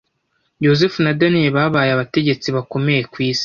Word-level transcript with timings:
Yosefu 0.65 0.97
na 1.03 1.11
Daniyeli 1.19 1.55
babaye 1.57 1.89
abategetsi 1.93 2.47
bakomeye 2.55 3.01
ku 3.11 3.17
isi, 3.29 3.39